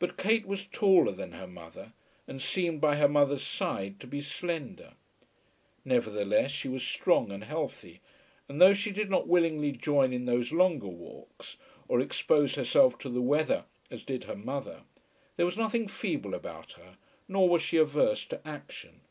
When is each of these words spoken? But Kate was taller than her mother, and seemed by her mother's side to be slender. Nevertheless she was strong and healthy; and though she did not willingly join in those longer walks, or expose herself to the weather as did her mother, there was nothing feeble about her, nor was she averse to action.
But 0.00 0.16
Kate 0.16 0.44
was 0.44 0.66
taller 0.66 1.12
than 1.12 1.30
her 1.34 1.46
mother, 1.46 1.92
and 2.26 2.42
seemed 2.42 2.80
by 2.80 2.96
her 2.96 3.06
mother's 3.06 3.44
side 3.46 4.00
to 4.00 4.08
be 4.08 4.20
slender. 4.20 4.94
Nevertheless 5.84 6.50
she 6.50 6.66
was 6.66 6.82
strong 6.82 7.30
and 7.30 7.44
healthy; 7.44 8.00
and 8.48 8.60
though 8.60 8.74
she 8.74 8.90
did 8.90 9.08
not 9.08 9.28
willingly 9.28 9.70
join 9.70 10.12
in 10.12 10.24
those 10.24 10.50
longer 10.50 10.88
walks, 10.88 11.58
or 11.86 12.00
expose 12.00 12.56
herself 12.56 12.98
to 12.98 13.08
the 13.08 13.22
weather 13.22 13.66
as 13.88 14.02
did 14.02 14.24
her 14.24 14.34
mother, 14.34 14.82
there 15.36 15.46
was 15.46 15.56
nothing 15.56 15.86
feeble 15.86 16.34
about 16.34 16.72
her, 16.72 16.96
nor 17.28 17.48
was 17.48 17.62
she 17.62 17.76
averse 17.76 18.24
to 18.26 18.44
action. 18.44 19.02